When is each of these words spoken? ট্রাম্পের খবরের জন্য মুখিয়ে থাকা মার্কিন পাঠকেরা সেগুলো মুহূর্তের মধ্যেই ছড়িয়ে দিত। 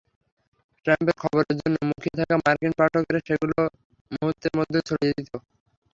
ট্রাম্পের 0.85 1.15
খবরের 1.21 1.55
জন্য 1.59 1.75
মুখিয়ে 1.89 2.17
থাকা 2.19 2.35
মার্কিন 2.39 2.73
পাঠকেরা 2.79 3.19
সেগুলো 3.27 3.57
মুহূর্তের 4.11 4.53
মধ্যেই 4.57 4.85
ছড়িয়ে 4.89 5.15
দিত। 5.17 5.31